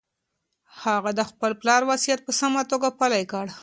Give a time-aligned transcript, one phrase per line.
[0.83, 3.45] هغه د خپل پلار وصیت په سمه توګه پلي کړ.